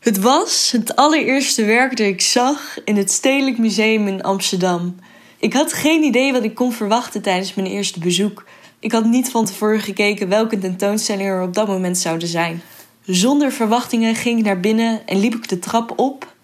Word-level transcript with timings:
Het 0.00 0.18
was 0.18 0.70
het 0.70 0.96
allereerste 0.96 1.64
werk 1.64 1.96
dat 1.96 2.06
ik 2.06 2.20
zag 2.20 2.78
in 2.84 2.96
het 2.96 3.10
Stedelijk 3.10 3.58
Museum 3.58 4.06
in 4.06 4.22
Amsterdam. 4.22 4.96
Ik 5.38 5.52
had 5.52 5.72
geen 5.72 6.02
idee 6.02 6.32
wat 6.32 6.44
ik 6.44 6.54
kon 6.54 6.72
verwachten 6.72 7.22
tijdens 7.22 7.54
mijn 7.54 7.66
eerste 7.66 7.98
bezoek. 7.98 8.44
Ik 8.78 8.92
had 8.92 9.04
niet 9.04 9.30
van 9.30 9.44
tevoren 9.44 9.80
gekeken 9.80 10.28
welke 10.28 10.58
tentoonstellingen 10.58 11.32
er 11.32 11.42
op 11.42 11.54
dat 11.54 11.66
moment 11.66 11.98
zouden 11.98 12.28
zijn. 12.28 12.62
Zonder 13.04 13.52
verwachtingen 13.52 14.14
ging 14.14 14.38
ik 14.38 14.44
naar 14.44 14.60
binnen 14.60 15.06
en 15.06 15.20
liep 15.20 15.34
ik 15.34 15.48
de 15.48 15.58
trap 15.58 15.92
op 15.96 16.34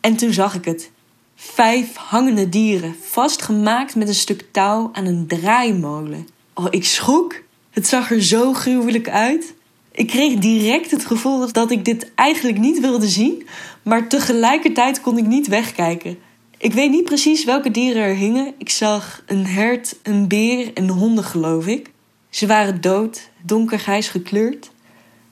en 0.00 0.16
toen 0.16 0.32
zag 0.32 0.54
ik 0.54 0.64
het. 0.64 0.90
Vijf 1.36 1.96
hangende 1.96 2.48
dieren, 2.48 2.96
vastgemaakt 3.02 3.94
met 3.94 4.08
een 4.08 4.14
stuk 4.14 4.44
touw 4.50 4.90
aan 4.92 5.06
een 5.06 5.26
draaimolen. 5.26 6.28
Oh, 6.54 6.66
ik 6.70 6.84
schrok. 6.84 7.42
Het 7.70 7.86
zag 7.86 8.10
er 8.10 8.22
zo 8.22 8.52
gruwelijk 8.52 9.08
uit. 9.08 9.54
Ik 9.96 10.06
kreeg 10.06 10.38
direct 10.38 10.90
het 10.90 11.06
gevoel 11.06 11.52
dat 11.52 11.70
ik 11.70 11.84
dit 11.84 12.10
eigenlijk 12.14 12.58
niet 12.58 12.80
wilde 12.80 13.08
zien, 13.08 13.46
maar 13.82 14.08
tegelijkertijd 14.08 15.00
kon 15.00 15.18
ik 15.18 15.26
niet 15.26 15.48
wegkijken. 15.48 16.18
Ik 16.58 16.72
weet 16.72 16.90
niet 16.90 17.04
precies 17.04 17.44
welke 17.44 17.70
dieren 17.70 18.02
er 18.02 18.14
hingen. 18.14 18.54
Ik 18.58 18.70
zag 18.70 19.22
een 19.26 19.46
hert, 19.46 19.96
een 20.02 20.28
beer 20.28 20.70
en 20.74 20.88
honden, 20.88 21.24
geloof 21.24 21.66
ik. 21.66 21.90
Ze 22.30 22.46
waren 22.46 22.80
dood, 22.80 23.30
donkergrijs 23.42 24.08
gekleurd. 24.08 24.70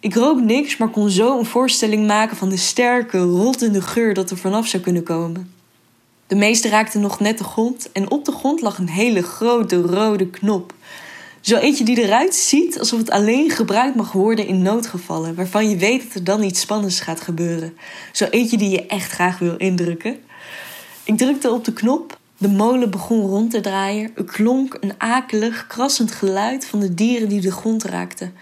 Ik 0.01 0.15
rook 0.15 0.41
niks, 0.41 0.77
maar 0.77 0.91
kon 0.91 1.11
zo 1.11 1.39
een 1.39 1.45
voorstelling 1.45 2.07
maken 2.07 2.37
van 2.37 2.49
de 2.49 2.57
sterke, 2.57 3.19
rottende 3.19 3.81
geur 3.81 4.15
dat 4.15 4.31
er 4.31 4.37
vanaf 4.37 4.67
zou 4.67 4.83
kunnen 4.83 5.03
komen. 5.03 5.55
De 6.27 6.35
meeste 6.35 6.69
raakten 6.69 7.01
nog 7.01 7.21
net 7.21 7.39
de 7.39 7.45
grond 7.45 7.93
en 7.93 8.11
op 8.11 8.25
de 8.25 8.33
grond 8.33 8.61
lag 8.61 8.79
een 8.79 8.89
hele 8.89 9.23
grote 9.23 9.81
rode 9.81 10.27
knop. 10.27 10.75
Zo 11.43 11.57
eentje 11.57 11.85
die 11.85 12.03
eruit 12.03 12.35
ziet 12.35 12.79
alsof 12.79 12.99
het 12.99 13.11
alleen 13.11 13.51
gebruikt 13.51 13.97
mag 13.97 14.13
worden 14.13 14.47
in 14.47 14.63
noodgevallen, 14.63 15.35
waarvan 15.35 15.71
je 15.71 15.77
weet 15.77 16.03
dat 16.03 16.15
er 16.15 16.25
dan 16.25 16.43
iets 16.43 16.61
spannends 16.61 17.01
gaat 17.01 17.21
gebeuren. 17.21 17.77
Zo 18.13 18.25
eentje 18.25 18.57
die 18.57 18.71
je 18.71 18.87
echt 18.87 19.13
graag 19.13 19.39
wil 19.39 19.57
indrukken. 19.57 20.17
Ik 21.05 21.19
drukte 21.19 21.51
op 21.51 21.65
de 21.65 21.73
knop, 21.73 22.19
de 22.39 22.49
molen 22.49 22.91
begon 22.91 23.27
rond 23.27 23.51
te 23.51 23.61
draaien. 23.61 24.11
Er 24.15 24.25
klonk 24.25 24.77
een 24.81 24.93
akelig, 24.99 25.67
krassend 25.67 26.13
geluid 26.13 26.67
van 26.67 26.81
de 26.81 26.95
dieren 26.95 27.29
die 27.29 27.41
de 27.41 27.53
grond 27.53 27.85
raakten. 27.85 28.35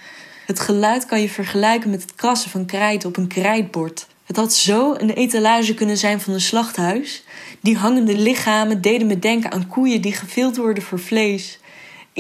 Het 0.47 0.61
geluid 0.61 1.07
kan 1.07 1.21
je 1.21 1.29
vergelijken 1.29 1.91
met 1.91 2.03
het 2.03 2.15
krassen 2.15 2.51
van 2.51 2.67
krijt 2.67 3.05
op 3.05 3.17
een 3.17 3.27
krijtbord. 3.27 4.07
Het 4.25 4.37
had 4.37 4.55
zo 4.55 4.95
een 4.95 5.11
etalage 5.11 5.75
kunnen 5.75 5.97
zijn 5.97 6.21
van 6.21 6.35
een 6.35 6.41
slachthuis. 6.41 7.25
Die 7.61 7.77
hangende 7.77 8.17
lichamen 8.17 8.81
deden 8.81 9.07
me 9.07 9.19
denken 9.19 9.53
aan 9.53 9.67
koeien 9.67 10.01
die 10.01 10.13
gevild 10.13 10.57
worden 10.57 10.83
voor 10.83 11.01
vlees. 11.01 11.60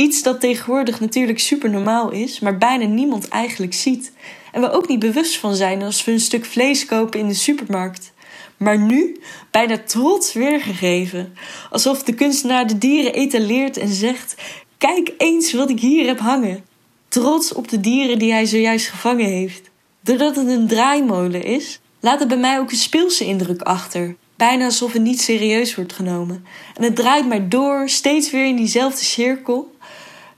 Iets 0.01 0.23
dat 0.23 0.41
tegenwoordig 0.41 1.01
natuurlijk 1.01 1.39
super 1.39 1.71
normaal 1.71 2.11
is, 2.11 2.41
maar 2.41 2.59
bijna 2.59 2.85
niemand 2.85 3.29
eigenlijk 3.29 3.75
ziet. 3.75 4.13
En 4.53 4.61
we 4.61 4.71
ook 4.71 4.89
niet 4.89 4.99
bewust 4.99 5.39
van 5.39 5.55
zijn 5.55 5.83
als 5.83 6.05
we 6.05 6.13
een 6.13 6.21
stuk 6.21 6.45
vlees 6.45 6.85
kopen 6.85 7.21
in 7.21 7.29
de 7.29 7.35
supermarkt. 7.35 8.13
Maar 8.57 8.79
nu 8.79 9.21
bijna 9.51 9.79
trots 9.79 10.33
weergegeven. 10.33 11.35
Alsof 11.71 12.03
de 12.03 12.15
kunstenaar 12.15 12.67
de 12.67 12.79
dieren 12.79 13.13
etaleert 13.13 13.77
en 13.77 13.89
zegt: 13.89 14.35
Kijk 14.79 15.13
eens 15.19 15.53
wat 15.53 15.71
ik 15.71 15.81
hier 15.81 16.07
heb 16.07 16.19
hangen. 16.19 16.65
Trots 17.09 17.53
op 17.53 17.69
de 17.69 17.81
dieren 17.81 18.19
die 18.19 18.33
hij 18.33 18.45
zojuist 18.45 18.89
gevangen 18.89 19.27
heeft. 19.27 19.71
Doordat 20.01 20.37
het 20.37 20.49
een 20.49 20.69
draaimolen 20.69 21.43
is, 21.43 21.81
laat 22.01 22.19
het 22.19 22.29
bij 22.29 22.39
mij 22.39 22.59
ook 22.59 22.71
een 22.71 22.77
speelse 22.77 23.25
indruk 23.25 23.63
achter. 23.63 24.17
Bijna 24.37 24.65
alsof 24.65 24.93
het 24.93 25.03
niet 25.03 25.21
serieus 25.21 25.75
wordt 25.75 25.93
genomen. 25.93 26.45
En 26.75 26.83
het 26.83 26.97
draait 26.97 27.29
maar 27.29 27.49
door, 27.49 27.89
steeds 27.89 28.31
weer 28.31 28.47
in 28.47 28.57
diezelfde 28.57 29.05
cirkel. 29.05 29.70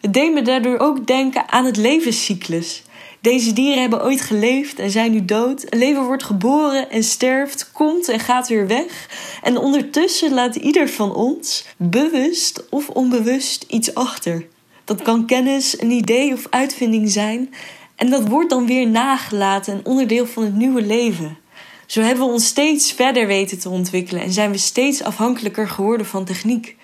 Het 0.03 0.15
deed 0.15 0.33
me 0.33 0.43
daardoor 0.43 0.79
ook 0.79 1.07
denken 1.07 1.49
aan 1.49 1.65
het 1.65 1.77
levenscyclus. 1.77 2.83
Deze 3.21 3.53
dieren 3.53 3.81
hebben 3.81 4.05
ooit 4.05 4.21
geleefd 4.21 4.79
en 4.79 4.91
zijn 4.91 5.13
nu 5.13 5.25
dood. 5.25 5.67
Een 5.69 5.79
leven 5.79 6.05
wordt 6.05 6.23
geboren 6.23 6.91
en 6.91 7.05
sterft, 7.05 7.73
komt 7.73 8.09
en 8.09 8.21
gaat 8.21 8.49
weer 8.49 8.67
weg. 8.67 9.09
En 9.43 9.57
ondertussen 9.57 10.35
laat 10.35 10.57
ieder 10.57 10.89
van 10.89 11.15
ons, 11.15 11.67
bewust 11.77 12.69
of 12.71 12.89
onbewust, 12.89 13.65
iets 13.69 13.95
achter. 13.95 14.47
Dat 14.85 15.03
kan 15.03 15.27
kennis, 15.27 15.81
een 15.81 15.91
idee 15.91 16.33
of 16.33 16.47
uitvinding 16.51 17.11
zijn. 17.11 17.55
En 17.97 18.11
dat 18.11 18.29
wordt 18.29 18.51
dan 18.51 18.67
weer 18.67 18.89
nagelaten, 18.89 19.75
een 19.75 19.85
onderdeel 19.85 20.27
van 20.27 20.43
het 20.43 20.55
nieuwe 20.55 20.83
leven. 20.83 21.39
Zo 21.87 22.01
hebben 22.01 22.27
we 22.27 22.33
ons 22.33 22.47
steeds 22.47 22.93
verder 22.93 23.27
weten 23.27 23.59
te 23.59 23.69
ontwikkelen 23.69 24.23
en 24.23 24.33
zijn 24.33 24.51
we 24.51 24.59
steeds 24.59 25.03
afhankelijker 25.03 25.69
geworden 25.69 26.07
van 26.07 26.25
techniek. 26.25 26.77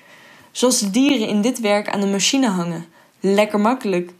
Zoals 0.53 0.79
de 0.79 0.91
dieren 0.91 1.29
in 1.29 1.41
dit 1.41 1.61
werk 1.61 1.89
aan 1.89 2.01
de 2.01 2.07
machine 2.07 2.49
hangen. 2.49 2.97
Lekker 3.21 3.61
makkelijk. 3.61 4.11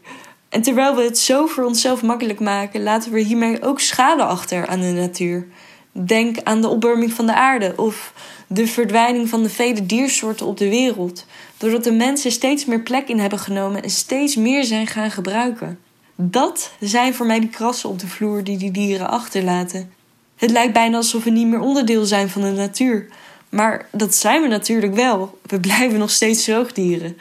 En 0.49 0.61
terwijl 0.61 0.95
we 0.95 1.01
het 1.01 1.17
zo 1.17 1.45
voor 1.45 1.63
onszelf 1.63 2.01
makkelijk 2.01 2.39
maken, 2.39 2.83
laten 2.83 3.11
we 3.11 3.19
hiermee 3.19 3.63
ook 3.63 3.79
schade 3.79 4.23
achter 4.23 4.67
aan 4.67 4.79
de 4.79 4.91
natuur. 4.91 5.47
Denk 5.91 6.37
aan 6.43 6.61
de 6.61 6.67
opwarming 6.67 7.13
van 7.13 7.25
de 7.25 7.33
aarde 7.33 7.73
of 7.75 8.13
de 8.47 8.67
verdwijning 8.67 9.29
van 9.29 9.43
de 9.43 9.49
vele 9.49 9.85
diersoorten 9.85 10.45
op 10.45 10.57
de 10.57 10.69
wereld, 10.69 11.25
doordat 11.57 11.83
de 11.83 11.91
mensen 11.91 12.31
steeds 12.31 12.65
meer 12.65 12.81
plek 12.81 13.07
in 13.07 13.19
hebben 13.19 13.39
genomen 13.39 13.83
en 13.83 13.89
steeds 13.89 14.35
meer 14.35 14.63
zijn 14.63 14.87
gaan 14.87 15.11
gebruiken. 15.11 15.79
Dat 16.15 16.71
zijn 16.79 17.13
voor 17.13 17.25
mij 17.25 17.39
die 17.39 17.49
krassen 17.49 17.89
op 17.89 17.99
de 17.99 18.07
vloer 18.07 18.43
die 18.43 18.57
die 18.57 18.71
dieren 18.71 19.09
achterlaten. 19.09 19.91
Het 20.35 20.51
lijkt 20.51 20.73
bijna 20.73 20.97
alsof 20.97 21.23
we 21.23 21.29
niet 21.29 21.47
meer 21.47 21.59
onderdeel 21.59 22.05
zijn 22.05 22.29
van 22.29 22.41
de 22.41 22.51
natuur. 22.51 23.07
Maar 23.49 23.87
dat 23.91 24.15
zijn 24.15 24.41
we 24.41 24.47
natuurlijk 24.47 24.95
wel. 24.95 25.39
We 25.41 25.59
blijven 25.59 25.99
nog 25.99 26.11
steeds 26.11 26.43
zoogdieren. 26.43 27.17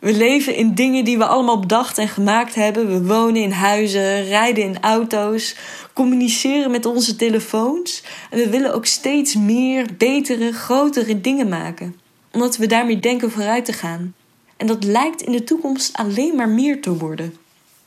We 0.00 0.16
leven 0.16 0.54
in 0.54 0.74
dingen 0.74 1.04
die 1.04 1.18
we 1.18 1.26
allemaal 1.26 1.60
bedacht 1.60 1.98
en 1.98 2.08
gemaakt 2.08 2.54
hebben. 2.54 2.88
We 2.88 3.06
wonen 3.06 3.42
in 3.42 3.50
huizen, 3.50 4.24
rijden 4.24 4.64
in 4.64 4.80
auto's, 4.80 5.56
communiceren 5.92 6.70
met 6.70 6.86
onze 6.86 7.16
telefoons. 7.16 8.02
En 8.30 8.38
we 8.38 8.48
willen 8.48 8.74
ook 8.74 8.86
steeds 8.86 9.34
meer, 9.34 9.86
betere, 9.98 10.52
grotere 10.52 11.20
dingen 11.20 11.48
maken. 11.48 12.00
Omdat 12.32 12.56
we 12.56 12.66
daarmee 12.66 12.98
denken 12.98 13.30
vooruit 13.30 13.64
te 13.64 13.72
gaan. 13.72 14.14
En 14.56 14.66
dat 14.66 14.84
lijkt 14.84 15.22
in 15.22 15.32
de 15.32 15.44
toekomst 15.44 15.96
alleen 15.96 16.36
maar 16.36 16.48
meer 16.48 16.82
te 16.82 16.96
worden. 16.96 17.36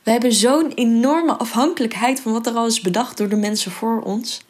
We 0.03 0.11
hebben 0.11 0.33
zo'n 0.33 0.71
enorme 0.71 1.33
afhankelijkheid 1.33 2.19
van 2.19 2.31
wat 2.31 2.47
er 2.47 2.53
al 2.53 2.65
is 2.65 2.81
bedacht 2.81 3.17
door 3.17 3.29
de 3.29 3.35
mensen 3.35 3.71
voor 3.71 4.01
ons. 4.01 4.41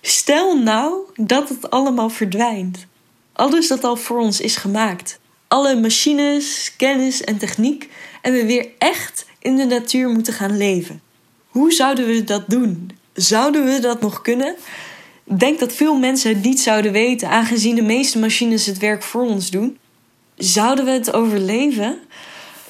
Stel 0.00 0.58
nou 0.58 0.94
dat 1.14 1.48
het 1.48 1.70
allemaal 1.70 2.10
verdwijnt. 2.10 2.86
Alles 3.32 3.68
dat 3.68 3.84
al 3.84 3.96
voor 3.96 4.18
ons 4.18 4.40
is 4.40 4.56
gemaakt 4.56 5.18
alle 5.48 5.80
machines, 5.80 6.72
kennis 6.76 7.24
en 7.24 7.38
techniek 7.38 7.90
en 8.22 8.32
we 8.32 8.46
weer 8.46 8.66
echt 8.78 9.26
in 9.38 9.56
de 9.56 9.64
natuur 9.64 10.08
moeten 10.08 10.32
gaan 10.32 10.56
leven. 10.56 11.02
Hoe 11.48 11.72
zouden 11.72 12.06
we 12.06 12.24
dat 12.24 12.44
doen? 12.46 12.90
Zouden 13.12 13.64
we 13.64 13.80
dat 13.80 14.00
nog 14.00 14.22
kunnen? 14.22 14.54
Ik 15.24 15.38
denk 15.38 15.58
dat 15.58 15.72
veel 15.72 15.98
mensen 15.98 16.34
het 16.34 16.44
niet 16.44 16.60
zouden 16.60 16.92
weten, 16.92 17.28
aangezien 17.28 17.74
de 17.74 17.82
meeste 17.82 18.18
machines 18.18 18.66
het 18.66 18.78
werk 18.78 19.02
voor 19.02 19.22
ons 19.22 19.50
doen. 19.50 19.78
Zouden 20.36 20.84
we 20.84 20.90
het 20.90 21.12
overleven? 21.12 21.98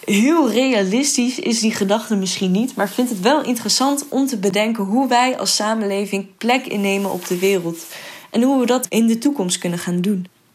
Heel 0.04 0.50
realistisch 0.50 1.38
is 1.38 1.60
die 1.60 1.74
gedachte 1.74 2.16
misschien 2.16 2.50
niet, 2.50 2.74
maar 2.74 2.88
vind 2.88 3.08
het 3.08 3.20
wel 3.20 3.44
interessant 3.44 4.08
om 4.08 4.26
te 4.26 4.38
bedenken 4.38 4.84
hoe 4.84 5.08
wij 5.08 5.38
als 5.38 5.54
samenleving 5.54 6.26
plek 6.38 6.66
innemen 6.66 7.12
op 7.12 7.26
de 7.26 7.38
wereld 7.38 7.86
en 8.30 8.42
hoe 8.42 8.60
we 8.60 8.66
dat 8.66 8.86
in 8.88 9.06
de 9.06 9.18
toekomst 9.18 9.58
kunnen 9.58 9.78
gaan 9.78 10.00
doen. 10.00 10.26